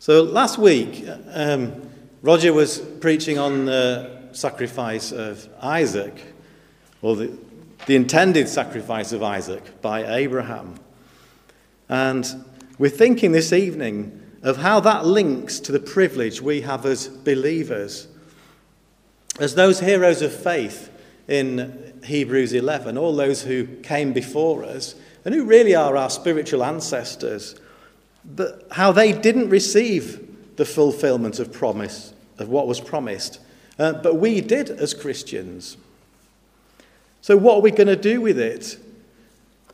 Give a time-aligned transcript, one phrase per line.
[0.00, 1.86] So last week, um,
[2.22, 6.18] Roger was preaching on the sacrifice of Isaac,
[7.02, 7.38] or the,
[7.84, 10.76] the intended sacrifice of Isaac by Abraham.
[11.90, 12.46] And
[12.78, 18.08] we're thinking this evening of how that links to the privilege we have as believers.
[19.38, 20.90] As those heroes of faith
[21.28, 24.94] in Hebrews 11, all those who came before us,
[25.26, 27.54] and who really are our spiritual ancestors,
[28.72, 33.40] how they didn't receive the fulfillment of promise, of what was promised,
[33.78, 35.76] uh, but we did as Christians.
[37.22, 38.78] So, what are we going to do with it?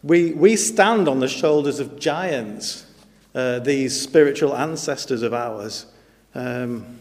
[0.03, 2.87] We, we stand on the shoulders of giants,
[3.35, 5.87] uh, these spiritual ancestors of ours.
[6.35, 6.99] Um,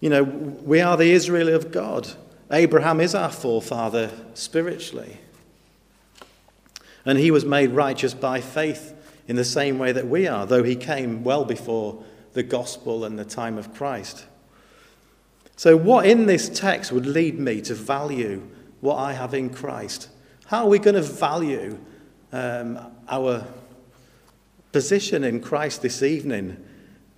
[0.00, 2.08] you know, we are the Israel of God.
[2.50, 5.18] Abraham is our forefather spiritually.
[7.04, 8.94] And he was made righteous by faith
[9.28, 13.18] in the same way that we are, though he came well before the gospel and
[13.18, 14.26] the time of Christ.
[15.56, 18.48] So, what in this text would lead me to value
[18.80, 20.08] what I have in Christ?
[20.46, 21.78] How are we going to value
[22.32, 23.46] um, our
[24.72, 26.56] position in Christ this evening?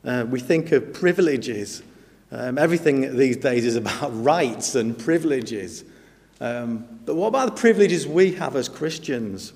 [0.05, 1.83] Uh, we think of privileges.
[2.31, 5.85] Um, everything these days is about rights and privileges.
[6.41, 9.53] Um, but what about the privileges we have as Christians?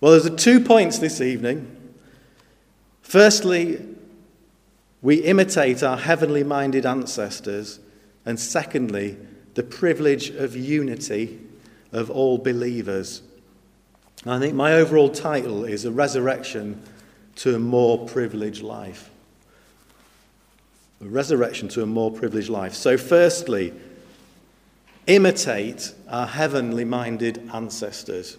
[0.00, 1.76] Well, there's two points this evening.
[3.02, 3.84] Firstly,
[5.02, 7.80] we imitate our heavenly minded ancestors.
[8.24, 9.18] And secondly,
[9.54, 11.38] the privilege of unity
[11.92, 13.20] of all believers.
[14.26, 16.80] I think my overall title is A Resurrection
[17.36, 19.10] to a More Privileged Life.
[21.02, 22.74] A resurrection to a more privileged life.
[22.74, 23.72] So, firstly,
[25.06, 28.36] imitate our heavenly minded ancestors.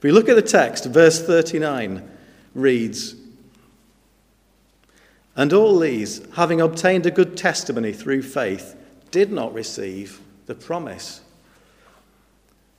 [0.00, 2.10] If we look at the text, verse 39
[2.54, 3.16] reads
[5.36, 8.74] And all these, having obtained a good testimony through faith,
[9.10, 11.20] did not receive the promise.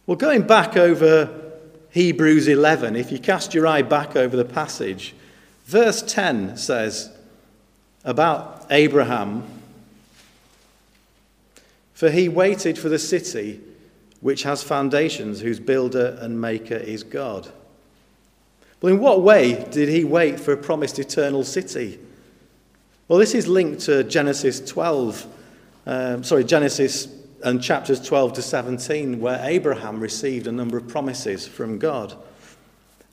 [0.08, 1.52] Well, going back over
[1.92, 5.14] Hebrews 11, if you cast your eye back over the passage,
[5.66, 7.16] verse 10 says
[8.04, 9.44] about Abraham
[11.94, 13.62] For he waited for the city
[14.22, 17.52] which has foundations, whose builder and maker is God.
[18.82, 22.00] Well, in what way did he wait for a promised eternal city?
[23.08, 25.28] Well, this is linked to Genesis 12,
[25.86, 27.08] um, sorry, Genesis
[27.44, 32.16] and chapters 12 to 17, where Abraham received a number of promises from God.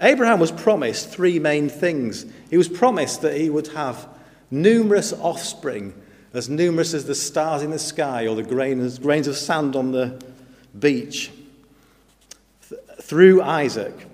[0.01, 2.25] Abraham was promised three main things.
[2.51, 4.09] He was promised that he would have
[4.51, 5.95] numerous offspring,
[6.33, 9.91] as numerous as the stars in the sky or the grains, grains of sand on
[9.91, 10.23] the
[10.81, 11.31] beach
[12.69, 14.07] th- through Isaac.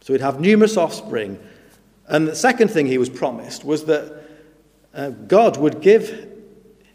[0.00, 1.38] So he'd have numerous offspring.
[2.08, 4.22] And the second thing he was promised was that
[4.94, 6.28] uh, God would give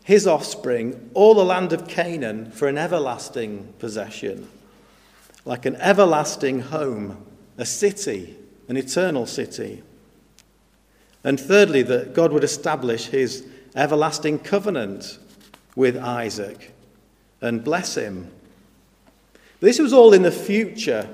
[0.04, 4.48] his offspring all the land of Canaan for an everlasting possession,
[5.46, 7.26] like an everlasting home,
[7.58, 8.36] a city,
[8.68, 9.82] an eternal city.
[11.24, 15.18] And thirdly, that God would establish his everlasting covenant
[15.76, 16.74] with Isaac
[17.42, 18.32] and bless him
[19.60, 21.10] this was all in the future.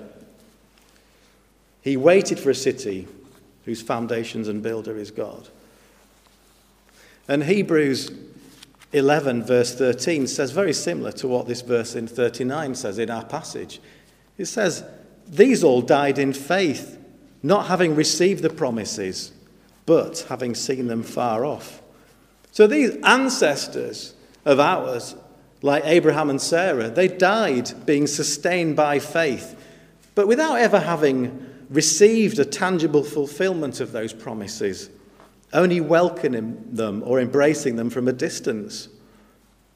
[1.81, 3.07] He waited for a city
[3.65, 5.49] whose foundations and builder is God.
[7.27, 8.11] And Hebrews
[8.93, 13.23] 11, verse 13, says very similar to what this verse in 39 says in our
[13.23, 13.79] passage.
[14.37, 14.83] It says,
[15.27, 16.97] These all died in faith,
[17.41, 19.31] not having received the promises,
[19.85, 21.81] but having seen them far off.
[22.51, 24.13] So these ancestors
[24.43, 25.15] of ours
[25.61, 29.55] like Abraham and Sarah, they died being sustained by faith,
[30.15, 34.89] but without ever having received a tangible fulfillment of those promises,
[35.53, 38.89] only welcoming them or embracing them from a distance.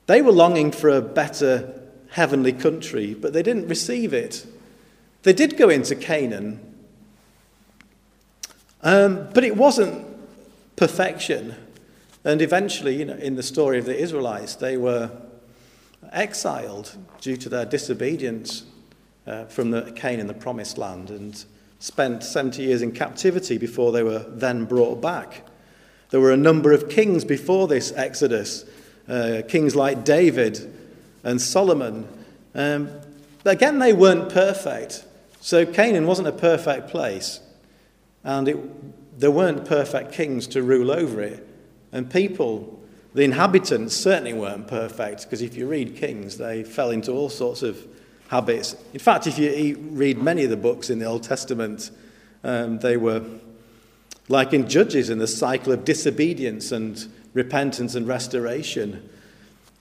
[0.07, 4.45] They were longing for a better heavenly country, but they didn't receive it.
[5.23, 6.59] They did go into Canaan,
[8.81, 10.05] um, but it wasn't
[10.75, 11.55] perfection.
[12.23, 15.11] And eventually, you know, in the story of the Israelites, they were
[16.11, 18.63] exiled due to their disobedience
[19.27, 21.45] uh, from the Canaan, the promised land, and
[21.79, 25.43] spent 70 years in captivity before they were then brought back.
[26.09, 28.65] There were a number of kings before this exodus,
[29.07, 30.73] uh, kings like David
[31.23, 32.07] and Solomon.
[32.53, 32.89] Um,
[33.43, 35.05] again, they weren't perfect.
[35.41, 37.39] So Canaan wasn't a perfect place,
[38.23, 41.47] and it, there weren't perfect kings to rule over it.
[41.91, 42.81] And people
[43.15, 47.63] the inhabitants certainly weren't perfect, because if you read Kings, they fell into all sorts
[47.63, 47.87] of
[48.27, 48.75] habits.
[48.91, 51.91] In fact, if you read many of the books in the Old Testament,
[52.43, 53.23] um, they were
[54.27, 59.09] like in Judges in the cycle of disobedience and repentance and restoration.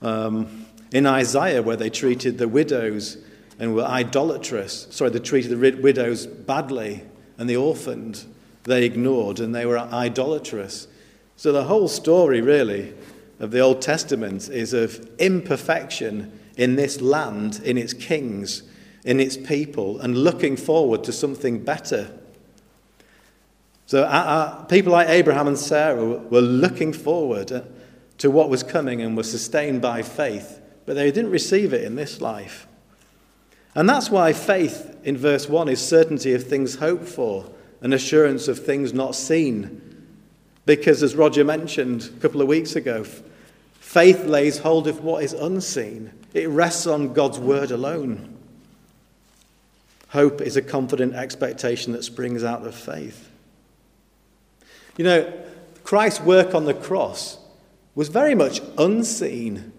[0.01, 3.17] Um, in Isaiah, where they treated the widows
[3.59, 7.03] and were idolatrous, sorry, they treated the widows badly
[7.37, 8.23] and the orphaned
[8.63, 10.87] they ignored and they were idolatrous.
[11.35, 12.93] So the whole story, really,
[13.39, 18.63] of the Old Testament is of imperfection in this land, in its kings,
[19.03, 22.17] in its people, and looking forward to something better.
[23.85, 27.61] So uh, uh, people like Abraham and Sarah were looking forward uh,
[28.17, 31.95] to what was coming and were sustained by faith, but they didn't receive it in
[31.95, 32.67] this life.
[33.75, 37.51] And that's why faith in verse 1 is certainty of things hoped for
[37.81, 39.94] and assurance of things not seen.
[40.65, 43.05] Because, as Roger mentioned a couple of weeks ago,
[43.79, 48.35] faith lays hold of what is unseen, it rests on God's word alone.
[50.09, 53.29] Hope is a confident expectation that springs out of faith.
[54.97, 55.33] You know,
[55.83, 57.37] Christ's work on the cross
[57.95, 59.71] was very much unseen.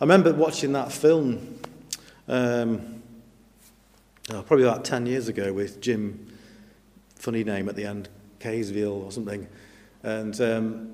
[0.00, 1.58] I remember watching that film
[2.28, 3.02] um,
[4.32, 6.26] oh, probably about 10 years ago with Jim,
[7.14, 8.08] funny name at the end,
[8.40, 9.46] Caviezel or something.
[10.06, 10.92] And um,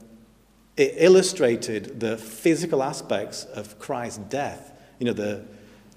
[0.79, 4.73] it illustrated the physical aspects of Christ's death.
[4.99, 5.45] You know, the,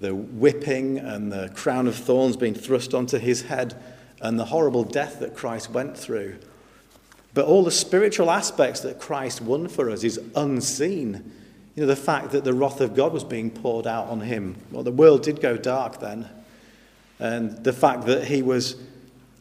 [0.00, 3.82] the whipping and the crown of thorns being thrust onto his head
[4.20, 6.38] and the horrible death that Christ went through.
[7.32, 11.32] But all the spiritual aspects that Christ won for us is unseen.
[11.74, 14.56] You know, the fact that the wrath of God was being poured out on him.
[14.70, 16.28] Well, the world did go dark then.
[17.18, 18.76] And the fact that he was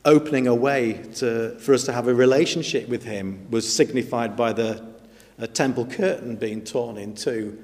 [0.06, 4.54] opening a way to, for us to have a relationship with him was signified by
[4.54, 4.84] the
[5.54, 7.62] temple curtain being torn in two.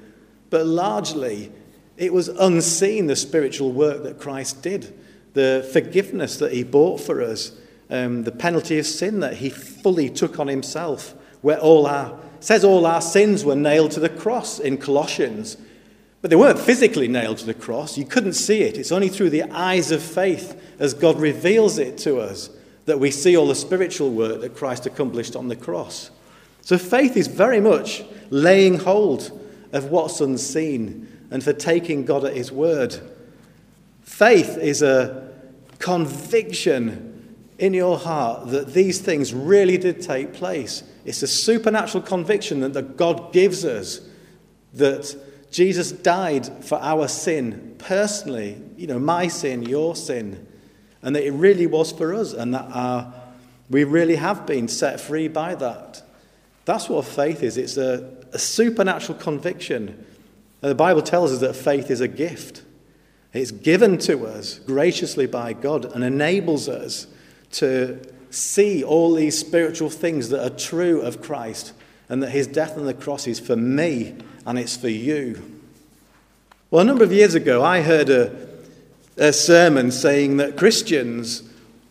[0.49, 1.51] But largely,
[1.97, 4.97] it was unseen the spiritual work that Christ did,
[5.33, 7.53] the forgiveness that he bought for us
[7.89, 12.63] um, the penalty of sin that he fully took on himself, where all our says
[12.63, 15.57] all our sins were nailed to the cross in Colossians.
[16.21, 17.97] But they weren't physically nailed to the cross.
[17.97, 18.77] You couldn't see it.
[18.77, 22.49] It's only through the eyes of faith, as God reveals it to us,
[22.85, 26.11] that we see all the spiritual work that Christ accomplished on the cross.
[26.61, 29.37] So faith is very much laying hold
[29.73, 32.99] of what's unseen and for taking God at his word.
[34.03, 35.31] Faith is a
[35.79, 40.83] conviction in your heart that these things really did take place.
[41.05, 44.01] It's a supernatural conviction that, God gives us
[44.73, 45.15] that
[45.51, 50.47] Jesus died for our sin personally, you know, my sin, your sin,
[51.01, 53.13] and that it really was for us, and that our,
[53.69, 56.01] we really have been set free by that.
[56.63, 60.05] That's what faith is it's a, a supernatural conviction.
[60.61, 62.63] And the Bible tells us that faith is a gift.
[63.33, 67.07] It's given to us graciously by God and enables us
[67.53, 67.99] to
[68.29, 71.73] see all these spiritual things that are true of Christ
[72.07, 74.15] and that his death on the cross is for me
[74.45, 75.59] and it's for you.
[76.69, 78.47] Well, a number of years ago, I heard a,
[79.17, 81.43] a sermon saying that Christians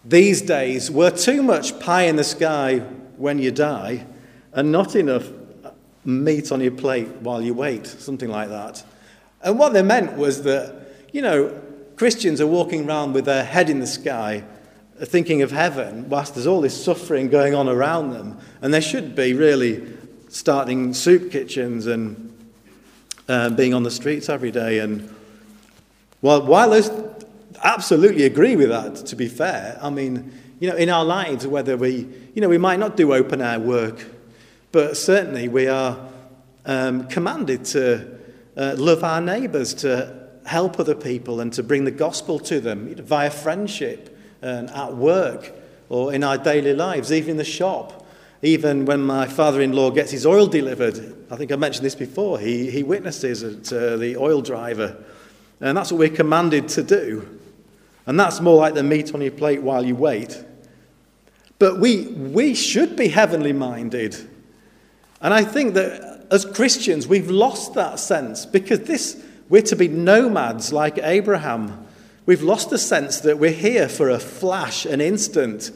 [0.05, 2.79] these days were too much pie in the sky
[3.17, 4.06] when you die
[4.52, 5.29] and not enough
[6.05, 8.82] meat on your plate while you wait, something like that.
[9.43, 10.75] And what they meant was that,
[11.12, 11.61] you know,
[11.96, 14.43] Christians are walking around with their head in the sky
[14.99, 18.39] thinking of heaven whilst there's all this suffering going on around them.
[18.63, 19.86] And they should be really
[20.29, 22.30] starting soup kitchens and
[23.31, 24.81] uh, being on the streets every day.
[24.81, 25.08] And
[26.20, 26.82] well, while I
[27.63, 31.77] absolutely agree with that, to be fair, I mean, you know, in our lives, whether
[31.77, 34.05] we, you know, we might not do open air work,
[34.72, 35.96] but certainly we are
[36.67, 38.19] um, commanded to
[38.56, 42.93] uh, love our neighbours, to help other people, and to bring the gospel to them
[42.96, 45.53] via friendship and at work
[45.89, 48.00] or in our daily lives, even in the shop.
[48.43, 51.94] Even when my father in law gets his oil delivered, I think I mentioned this
[51.94, 54.97] before, he, he witnesses it uh, the oil driver.
[55.61, 57.39] And that's what we're commanded to do.
[58.06, 60.43] And that's more like the meat on your plate while you wait.
[61.59, 64.17] But we, we should be heavenly minded.
[65.20, 69.89] And I think that as Christians, we've lost that sense because this, we're to be
[69.89, 71.87] nomads like Abraham.
[72.25, 75.70] We've lost the sense that we're here for a flash, an instant,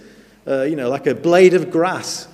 [0.46, 2.26] uh, you know, like a blade of grass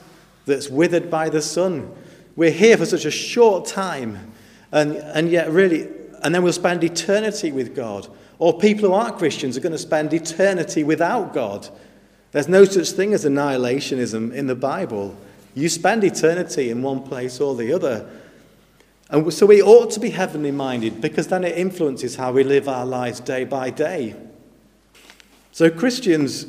[0.47, 1.93] that's withered by the sun.
[2.37, 4.33] We're here for such a short time,
[4.73, 5.89] and, and yet, really,
[6.23, 8.09] and then we'll spend eternity with God.
[8.39, 11.69] Or people who aren't Christians are going to spend eternity without God.
[12.33, 15.17] There's no such thing as annihilationism in the Bible.
[15.55, 18.09] You spend eternity in one place or the other.
[19.11, 22.69] And so we ought to be heavenly minded because then it influences how we live
[22.69, 24.15] our lives day by day.
[25.53, 26.47] So Christians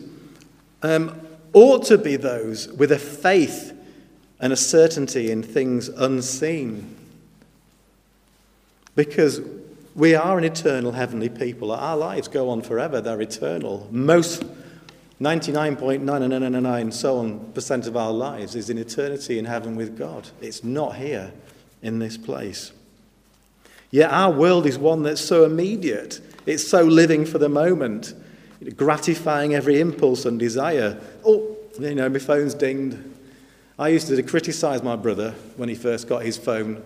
[0.84, 1.20] um,
[1.54, 3.78] ought to be those with a faith
[4.42, 6.98] and a certainty in things unseen.
[8.96, 9.40] Because
[9.96, 11.72] we are an eternal heavenly people.
[11.72, 13.88] Our lives go on forever, they're eternal.
[13.92, 14.44] Most
[15.22, 20.28] 99.999 so on percent of our lives is in eternity in heaven with God.
[20.42, 21.32] It's not here
[21.84, 22.72] in this place.
[23.92, 28.16] Yet our world is one that's so immediate, it's so living for the moment,
[28.76, 31.00] gratifying every impulse and desire.
[31.24, 32.98] Oh, you know, my phone's dinged.
[33.80, 36.84] I used to criticize my brother when he first got his phone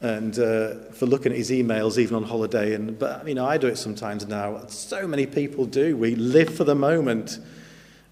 [0.00, 2.74] and uh, for looking at his emails even on holiday.
[2.74, 4.66] And, but, you know, I do it sometimes now.
[4.66, 5.96] So many people do.
[5.96, 7.38] We live for the moment.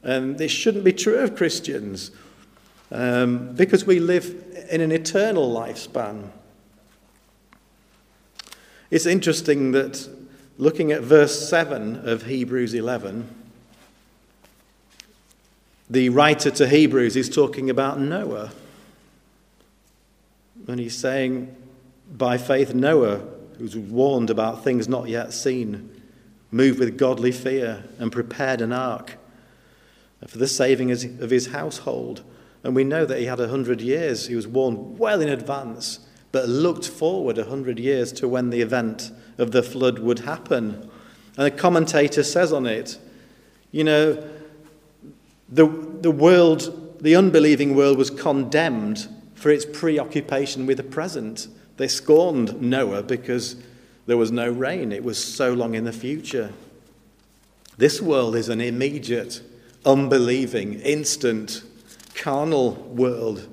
[0.02, 2.10] And this shouldn't be true of Christians
[2.90, 6.30] um, because we live in an eternal lifespan.
[8.90, 10.08] It's interesting that
[10.58, 13.41] looking at verse 7 of Hebrews 11,
[15.92, 18.50] the writer to Hebrews is talking about Noah.
[20.66, 21.54] And he's saying,
[22.10, 23.20] by faith, Noah,
[23.58, 26.02] who's warned about things not yet seen,
[26.50, 29.18] moved with godly fear and prepared an ark
[30.26, 32.22] for the saving of his household.
[32.64, 34.28] And we know that he had a hundred years.
[34.28, 35.98] He was warned well in advance,
[36.30, 40.90] but looked forward a hundred years to when the event of the flood would happen.
[41.36, 42.98] And a commentator says on it,
[43.72, 44.26] you know,
[45.52, 45.66] the,
[46.00, 51.46] the world, the unbelieving world was condemned for its preoccupation with the present.
[51.76, 53.56] They scorned Noah because
[54.06, 56.52] there was no rain, it was so long in the future.
[57.76, 59.42] This world is an immediate,
[59.84, 61.62] unbelieving, instant,
[62.14, 63.46] carnal world.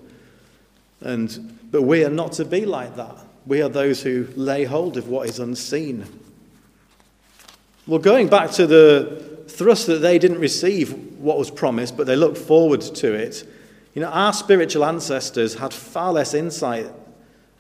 [1.02, 3.18] And, but we are not to be like that.
[3.46, 6.06] We are those who lay hold of what is unseen.
[7.88, 12.16] Well, going back to the thrust that they didn't receive what was promised, but they
[12.16, 13.48] looked forward to it,
[13.94, 16.88] you know, our spiritual ancestors had far less insight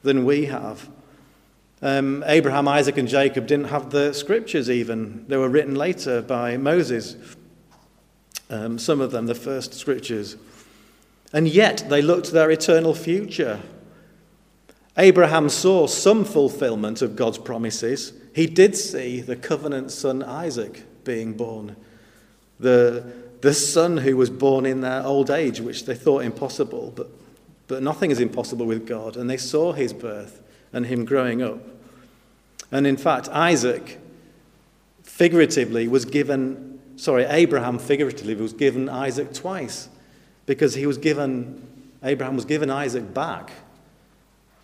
[0.03, 0.87] than we have.
[1.81, 5.25] Um, Abraham, Isaac, and Jacob didn't have the scriptures even.
[5.27, 7.15] They were written later by Moses,
[8.49, 10.37] um, some of them, the first scriptures.
[11.33, 13.61] And yet they looked to their eternal future.
[14.97, 18.13] Abraham saw some fulfillment of God's promises.
[18.35, 21.75] He did see the covenant son Isaac being born,
[22.59, 23.03] the,
[23.41, 27.09] the son who was born in their old age, which they thought impossible, but
[27.69, 29.15] but nothing is impossible with God.
[29.15, 30.41] And they saw his birth
[30.73, 31.59] and him growing up.
[32.71, 33.99] And in fact, Isaac
[35.03, 39.87] figuratively was given, sorry, Abraham figuratively was given Isaac twice
[40.47, 41.61] because he was given,
[42.03, 43.51] Abraham was given Isaac back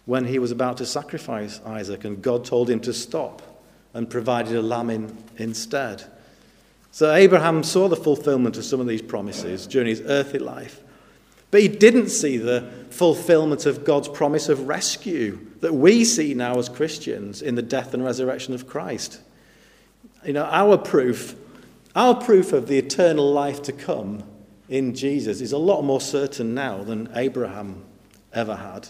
[0.05, 3.41] when he was about to sacrifice Isaac, and God told him to stop
[3.93, 6.03] and provided a lamb in, instead.
[6.95, 10.81] So Abraham saw the fulfillment of some of these promises during his earthly life.
[11.51, 16.57] But he didn't see the fulfillment of God's promise of rescue that we see now
[16.57, 19.19] as Christians in the death and resurrection of Christ.
[20.23, 21.35] You know, our proof,
[21.97, 24.23] our proof of the eternal life to come
[24.69, 27.83] in Jesus is a lot more certain now than Abraham
[28.31, 28.87] ever had.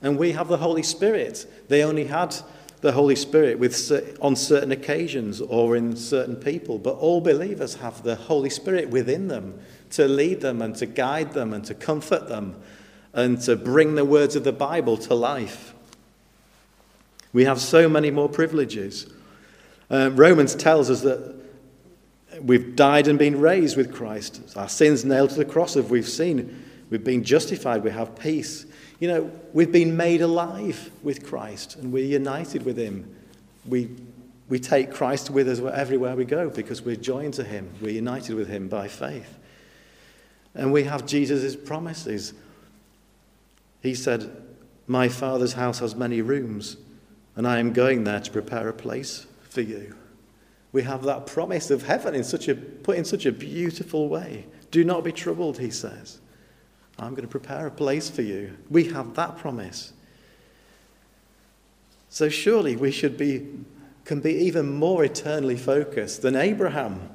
[0.00, 1.46] And we have the Holy Spirit.
[1.68, 2.34] They only had
[2.82, 8.02] the Holy Spirit with, on certain occasions or in certain people, but all believers have
[8.02, 9.58] the Holy Spirit within them
[9.90, 12.60] to lead them and to guide them and to comfort them
[13.12, 15.74] and to bring the words of the Bible to life.
[17.32, 19.06] We have so many more privileges.
[19.88, 21.40] Uh, Romans tells us that
[22.40, 24.40] we've died and been raised with Christ.
[24.56, 26.64] Our sins nailed to the cross, as we've seen.
[26.90, 27.84] We've been justified.
[27.84, 28.66] We have peace.
[29.02, 33.12] You know, we've been made alive with Christ and we're united with Him.
[33.66, 33.90] We,
[34.48, 37.68] we take Christ with us everywhere we go because we're joined to Him.
[37.80, 39.40] We're united with Him by faith.
[40.54, 42.32] And we have Jesus' promises.
[43.80, 44.40] He said,
[44.86, 46.76] My Father's house has many rooms,
[47.34, 49.96] and I am going there to prepare a place for you.
[50.70, 54.46] We have that promise of heaven in such a, put in such a beautiful way.
[54.70, 56.20] Do not be troubled, he says.
[56.98, 58.56] I'm going to prepare a place for you.
[58.70, 59.92] We have that promise.
[62.08, 63.46] So surely we should be,
[64.04, 67.08] can be even more eternally focused than Abraham.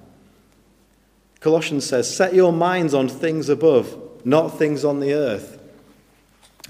[1.39, 5.59] Colossians says, Set your minds on things above, not things on the earth.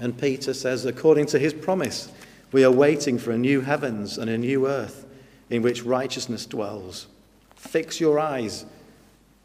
[0.00, 2.10] And Peter says, according to his promise,
[2.52, 5.06] we are waiting for a new heavens and a new earth
[5.50, 7.06] in which righteousness dwells.
[7.56, 8.64] Fix your eyes,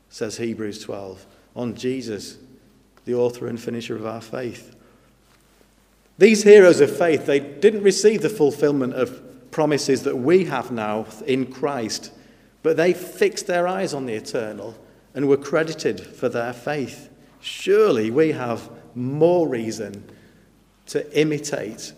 [0.10, 2.38] says Hebrews 12, on Jesus,
[3.05, 4.75] the author and finisher of our faith.
[6.17, 11.05] These heroes of faith, they didn't receive the fulfillment of promises that we have now
[11.25, 12.12] in Christ,
[12.62, 14.75] but they fixed their eyes on the eternal
[15.13, 17.10] and were credited for their faith.
[17.39, 20.01] surely we have more reason
[20.86, 21.91] to imitate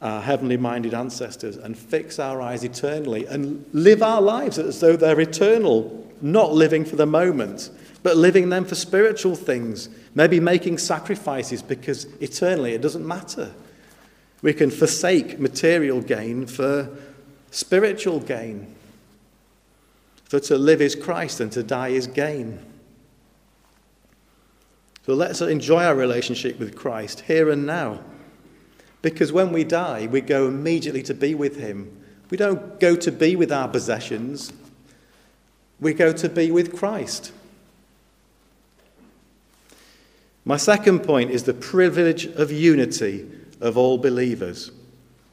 [0.00, 4.96] our heavenly minded ancestors and fix our eyes eternally and live our lives as though
[4.96, 7.70] they're eternal, not living for the moment,
[8.02, 13.52] but living them for spiritual things, maybe making sacrifices because eternally it doesn't matter.
[14.42, 16.88] We can forsake material gain for
[17.50, 18.74] spiritual gain.
[20.24, 22.58] For to live is Christ and to die is gain.
[25.06, 28.00] So let's enjoy our relationship with Christ here and now.
[29.02, 32.04] Because when we die, we go immediately to be with Him.
[32.30, 34.52] We don't go to be with our possessions,
[35.80, 37.32] we go to be with Christ.
[40.50, 43.24] My second point is the privilege of unity
[43.60, 44.72] of all believers.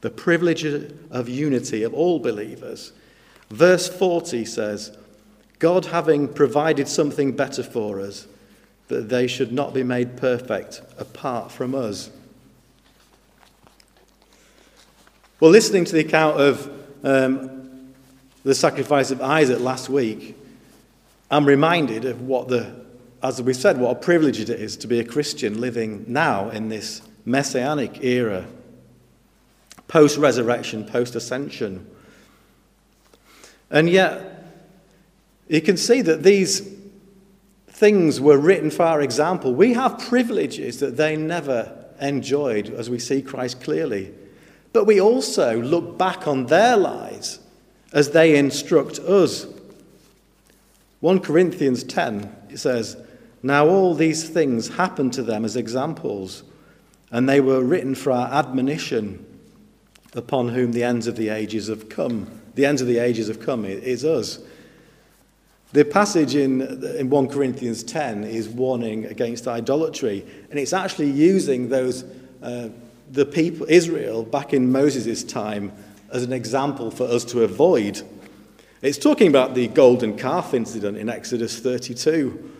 [0.00, 2.92] The privilege of unity of all believers.
[3.50, 4.96] Verse 40 says,
[5.58, 8.28] God having provided something better for us,
[8.86, 12.10] that they should not be made perfect apart from us.
[15.40, 16.70] Well, listening to the account of
[17.02, 17.92] um,
[18.44, 20.36] the sacrifice of Isaac last week,
[21.28, 22.72] I'm reminded of what the,
[23.22, 26.68] as we said, what a privilege it is to be a Christian living now in
[26.68, 28.46] this messianic era,
[29.88, 31.88] post resurrection, post ascension.
[33.70, 34.44] And yet,
[35.48, 36.74] you can see that these
[37.68, 39.54] things were written for our example.
[39.54, 44.14] We have privileges that they never enjoyed, as we see Christ clearly.
[44.72, 47.40] But we also look back on their lives
[47.92, 49.46] as they instruct us.
[51.00, 52.96] 1 Corinthians 10 it says,
[53.42, 56.42] Now all these things happened to them as examples,
[57.10, 59.24] and they were written for our admonition,
[60.14, 62.28] upon whom the ends of the ages have come.
[62.54, 64.40] The ends of the ages have come is us.
[65.72, 66.62] The passage in,
[66.96, 72.04] in 1 Corinthians 10 is warning against idolatry, and it's actually using those.
[72.42, 72.70] Uh,
[73.10, 75.72] the people, Israel, back in Moses' time,
[76.10, 78.02] as an example for us to avoid.
[78.82, 82.54] It's talking about the golden calf incident in Exodus 32.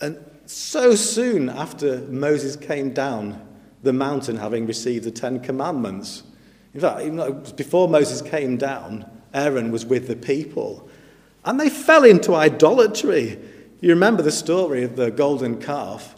[0.00, 3.40] And so soon after Moses came down
[3.82, 6.22] the mountain, having received the Ten Commandments,
[6.74, 10.88] in fact, even before Moses came down, Aaron was with the people.
[11.44, 13.38] And they fell into idolatry.
[13.80, 16.16] You remember the story of the golden calf.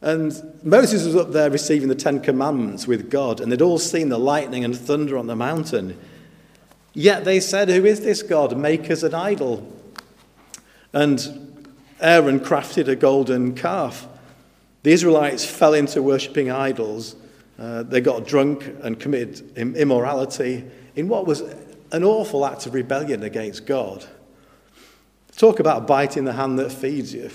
[0.00, 4.08] And Moses was up there receiving the Ten Commandments with God, and they'd all seen
[4.08, 5.98] the lightning and thunder on the mountain.
[6.92, 8.56] Yet they said, Who is this God?
[8.56, 9.70] Make us an idol.
[10.92, 11.53] And
[12.00, 14.06] Aaron crafted a golden calf.
[14.82, 17.16] The Israelites fell into worshipping idols.
[17.58, 20.64] Uh, they got drunk and committed immorality
[20.96, 21.40] in what was
[21.92, 24.04] an awful act of rebellion against God.
[25.36, 27.30] Talk about biting the hand that feeds you.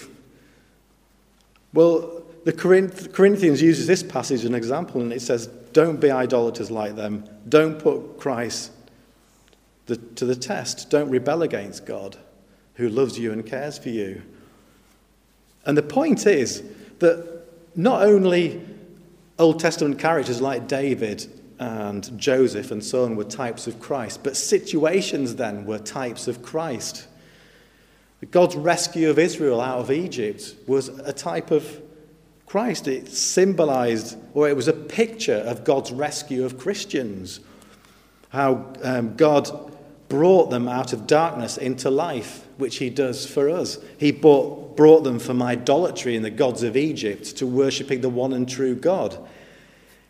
[1.73, 6.71] Well, the Corinthians uses this passage as an example, and it says, Don't be idolaters
[6.71, 7.25] like them.
[7.47, 8.71] Don't put Christ
[9.87, 10.89] to the test.
[10.89, 12.17] Don't rebel against God,
[12.75, 14.21] who loves you and cares for you.
[15.65, 16.63] And the point is
[16.99, 17.43] that
[17.75, 18.61] not only
[19.37, 21.25] Old Testament characters like David
[21.59, 26.41] and Joseph and so on were types of Christ, but situations then were types of
[26.41, 27.07] Christ.
[28.31, 31.81] God's rescue of Israel out of Egypt was a type of
[32.45, 32.87] Christ.
[32.87, 37.39] It symbolized, or it was a picture of God's rescue of Christians.
[38.29, 39.73] How um, God
[40.09, 43.77] brought them out of darkness into life, which He does for us.
[43.97, 48.31] He brought, brought them from idolatry and the gods of Egypt to worshipping the one
[48.31, 49.17] and true God.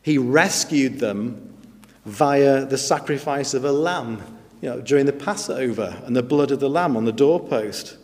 [0.04, 1.56] He rescued them
[2.06, 4.22] via the sacrifice of a lamb
[4.62, 7.98] you know, during the Passover and the blood of the lamb on the doorpost,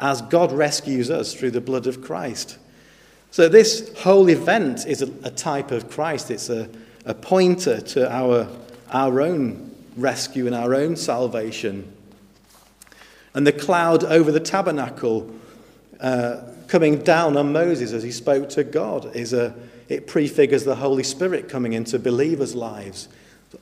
[0.00, 2.58] as God rescues us through the blood of Christ.
[3.30, 6.32] So, this whole event is a, a type of Christ.
[6.32, 6.68] It's a,
[7.04, 8.48] a pointer to our,
[8.90, 11.94] our own rescue and our own salvation.
[13.34, 15.32] And the cloud over the tabernacle
[16.00, 19.54] uh, coming down on Moses as he spoke to God is a,
[19.88, 23.08] it prefigures the Holy Spirit coming into believers' lives.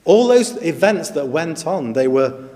[0.05, 2.49] All those events that went on, they were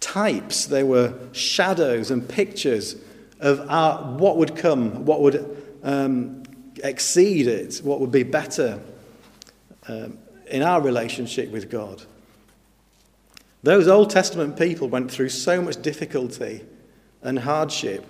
[0.00, 2.96] types, they were shadows and pictures
[3.40, 6.42] of our, what would come, what would um,
[6.82, 8.80] exceed it, what would be better
[9.88, 12.02] um, in our relationship with God.
[13.62, 16.64] Those Old Testament people went through so much difficulty
[17.22, 18.06] and hardship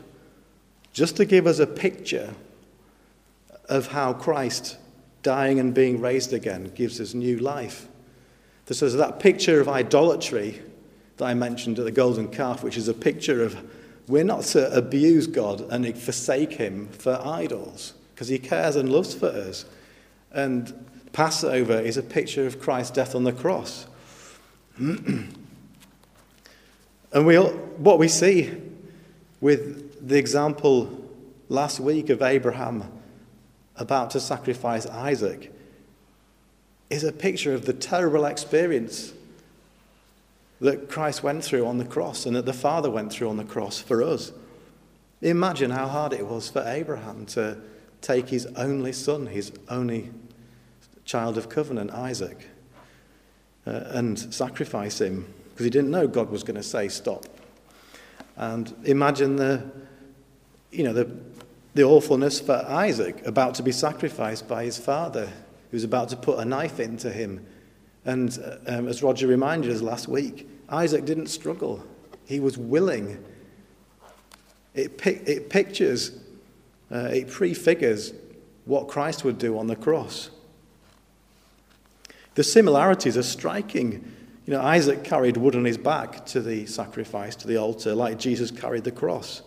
[0.98, 2.34] just to give us a picture
[3.68, 4.76] of how Christ
[5.22, 7.86] dying and being raised again gives us new life.
[8.66, 10.60] This is that picture of idolatry
[11.16, 13.56] that I mentioned at the golden calf, which is a picture of
[14.08, 19.14] we're not to abuse God and forsake Him for idols, because He cares and loves
[19.14, 19.66] for us.
[20.32, 23.86] And Passover is a picture of Christ's death on the cross.
[24.78, 25.36] and
[27.12, 28.52] we all, what we see
[29.40, 31.04] with the example
[31.48, 32.90] last week of Abraham
[33.76, 35.52] about to sacrifice Isaac
[36.90, 39.12] is a picture of the terrible experience
[40.60, 43.44] that Christ went through on the cross and that the Father went through on the
[43.44, 44.32] cross for us.
[45.22, 47.58] Imagine how hard it was for Abraham to
[48.00, 50.10] take his only son, his only
[51.04, 52.48] child of covenant, Isaac,
[53.66, 57.24] uh, and sacrifice him because he didn't know God was going to say stop.
[58.38, 59.68] And imagine the,
[60.70, 61.10] you know, the,
[61.74, 66.16] the awfulness for Isaac about to be sacrificed by his father, who was about to
[66.16, 67.44] put a knife into him.
[68.04, 71.84] And uh, um, as Roger reminded us last week, Isaac didn't struggle,
[72.26, 73.22] he was willing.
[74.74, 76.12] It, it pictures,
[76.92, 78.12] uh, it prefigures
[78.66, 80.30] what Christ would do on the cross.
[82.36, 84.14] The similarities are striking.
[84.48, 88.18] You know, Isaac carried wood on his back to the sacrifice, to the altar, like
[88.18, 89.42] Jesus carried the cross.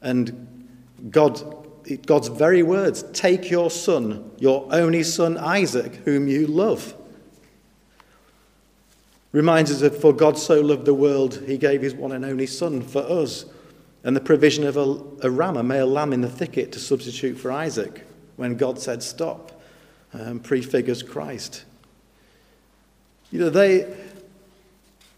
[0.00, 0.78] And
[1.10, 1.42] God,
[2.06, 6.94] God's very words take your son, your only son Isaac, whom you love.
[9.32, 12.46] Reminds us that for God so loved the world, he gave his one and only
[12.46, 13.44] son for us.
[14.04, 17.38] And the provision of a, a ram, a male lamb in the thicket to substitute
[17.38, 19.60] for Isaac when God said stop,
[20.14, 21.64] um, prefigures Christ.
[23.36, 23.94] You know, they,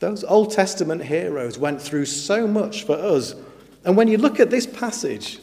[0.01, 3.37] those Old Testament heroes went through so much for us.
[3.85, 5.39] And when you look at this passage,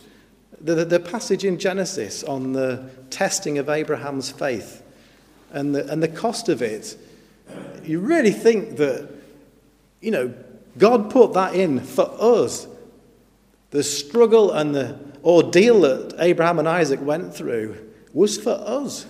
[0.60, 4.84] the, the, the passage in Genesis on the testing of Abraham's faith
[5.54, 6.98] and the, and the cost of it,
[7.86, 9.10] you really think that,
[10.02, 10.34] you know,
[10.78, 12.68] God put that in for us.
[13.70, 17.78] The struggle and the ordeal that Abraham and Isaac went through
[18.14, 19.06] was for us.
[19.06, 19.10] I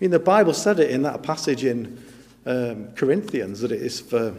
[0.00, 2.01] mean, the Bible said it in that passage in
[2.46, 4.34] um, Corinthians that it is for,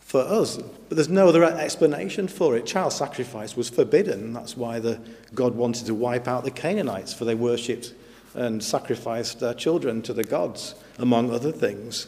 [0.00, 0.56] for us.
[0.56, 2.66] But there's no other explanation for it.
[2.66, 4.32] Child sacrifice was forbidden.
[4.32, 5.00] That's why the,
[5.34, 7.94] God wanted to wipe out the Canaanites, for they worshipped
[8.34, 12.06] and sacrificed their children to the gods, among other things.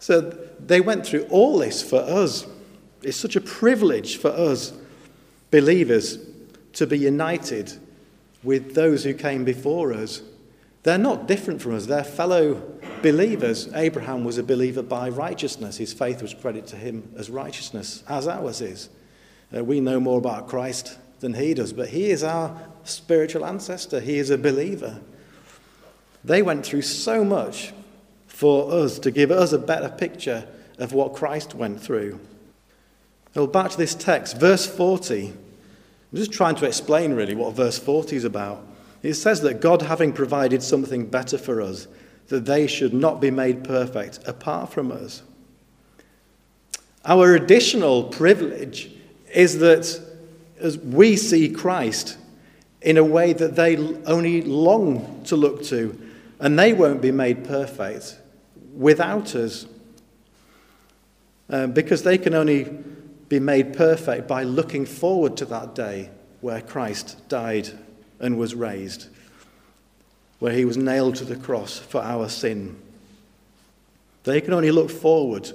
[0.00, 0.20] So
[0.60, 2.46] they went through all this for us.
[3.02, 4.72] It's such a privilege for us,
[5.50, 6.18] believers,
[6.74, 7.72] to be united
[8.42, 10.22] with those who came before us
[10.84, 11.86] they're not different from us.
[11.86, 12.62] They're fellow
[13.02, 13.68] believers.
[13.74, 15.78] Abraham was a believer by righteousness.
[15.78, 18.90] His faith was credited to him as righteousness, as ours is.
[19.54, 23.98] Uh, we know more about Christ than he does, but he is our spiritual ancestor.
[23.98, 25.00] He is a believer.
[26.22, 27.72] They went through so much
[28.26, 30.46] for us to give us a better picture
[30.78, 32.20] of what Christ went through.
[33.34, 35.28] Well, back to this text, verse 40.
[35.28, 38.73] I'm just trying to explain really what verse 40 is about.
[39.04, 41.86] It says that God, having provided something better for us,
[42.28, 45.22] that they should not be made perfect apart from us.
[47.04, 48.90] Our additional privilege
[49.30, 50.00] is that
[50.58, 52.16] as we see Christ
[52.80, 56.00] in a way that they only long to look to,
[56.40, 58.18] and they won't be made perfect
[58.74, 59.66] without us.
[61.50, 62.70] Um, because they can only
[63.28, 66.08] be made perfect by looking forward to that day
[66.40, 67.78] where Christ died
[68.24, 69.08] and was raised,
[70.38, 72.80] where he was nailed to the cross for our sin.
[74.24, 75.52] They can only look forward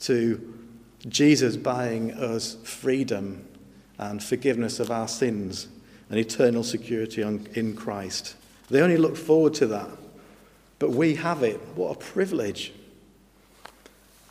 [0.00, 0.54] to
[1.08, 3.46] Jesus buying us freedom
[3.98, 5.68] and forgiveness of our sins
[6.10, 8.34] and eternal security in Christ.
[8.68, 9.88] They only look forward to that.
[10.80, 11.60] But we have it.
[11.76, 12.72] What a privilege.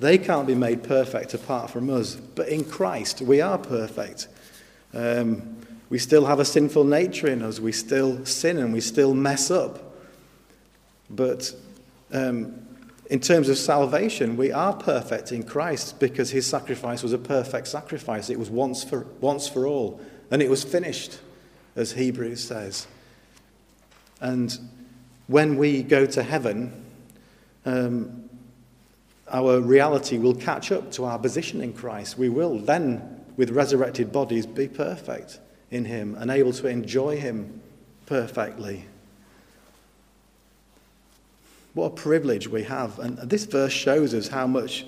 [0.02, 4.28] They can't be made perfect apart from us, but in Christ we are perfect.
[4.94, 5.56] Um,
[5.92, 7.60] we still have a sinful nature in us.
[7.60, 9.94] We still sin and we still mess up.
[11.10, 11.54] But
[12.14, 12.66] um,
[13.10, 17.68] in terms of salvation, we are perfect in Christ because his sacrifice was a perfect
[17.68, 18.30] sacrifice.
[18.30, 20.00] It was once for, once for all,
[20.32, 21.20] and it was finished,
[21.76, 22.88] as Hebrews says.
[24.22, 24.58] And
[25.28, 26.86] when we go to heaven,
[27.66, 28.30] um,
[29.30, 32.18] our reality will catch up to our position in Christ.
[32.18, 37.62] We will then, with resurrected bodies, be perfect in Him and able to enjoy Him
[38.06, 38.86] perfectly.
[41.74, 43.00] What a privilege we have.
[43.00, 44.86] And this verse shows us how much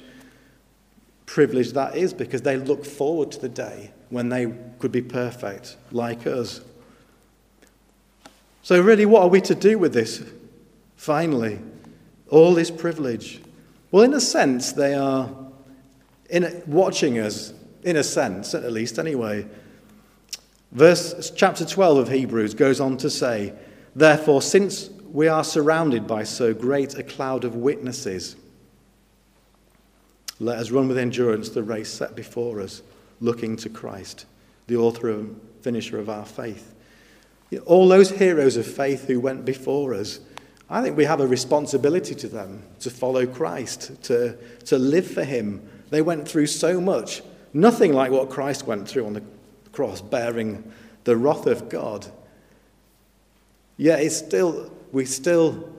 [1.26, 5.78] privilege that is because they look forward to the day when they could be perfect
[5.92, 6.62] like us.
[8.62, 10.24] So, really, what are we to do with this
[10.96, 11.60] finally?
[12.30, 13.42] All this privilege.
[13.92, 15.30] Well, in a sense, they are
[16.30, 19.46] in watching us in a sense, at least, anyway.
[20.74, 23.54] Verse chapter 12 of Hebrews goes on to say,
[23.96, 28.36] Therefore, since we are surrounded by so great a cloud of witnesses,
[30.40, 32.82] let us run with endurance the race set before us,
[33.22, 34.26] looking to Christ,
[34.66, 36.74] the author and finisher of our faith.
[37.68, 40.22] All those heroes of faith who went before us,
[40.72, 45.24] I think we have a responsibility to them to follow Christ, to, to live for
[45.24, 45.62] Him.
[45.92, 47.22] They went through so much,
[47.54, 49.24] nothing like what Christ went through on the
[49.74, 50.72] cross, bearing
[51.04, 52.08] the wrath of God.
[53.76, 55.70] Yet it's still, we still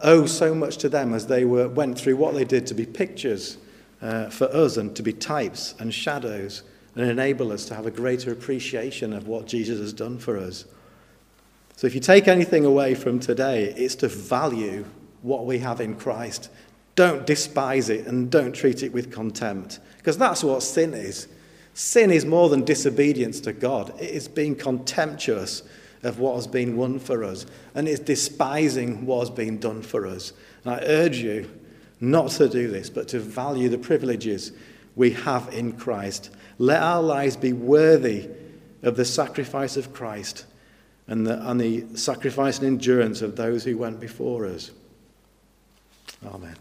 [0.00, 2.86] owe so much to them as they were, went through what they did to be
[2.86, 3.58] pictures
[4.00, 6.64] uh, for us and to be types and shadows
[6.96, 10.64] and enable us to have a greater appreciation of what Jesus has done for us.
[11.76, 14.84] So if you take anything away from today, it's to value
[15.22, 16.50] what we have in Christ.
[16.96, 21.28] Don't despise it and don't treat it with contempt, because that's what sin is.
[21.74, 25.62] Sin is more than disobedience to God, it is being contemptuous
[26.02, 30.06] of what has been won for us, and it's despising what has been done for
[30.06, 30.32] us.
[30.64, 31.50] And I urge you
[32.00, 34.52] not to do this, but to value the privileges
[34.96, 36.30] we have in Christ.
[36.58, 38.28] Let our lives be worthy
[38.82, 40.44] of the sacrifice of Christ
[41.06, 44.72] and the, and the sacrifice and endurance of those who went before us.
[46.26, 46.56] Amen.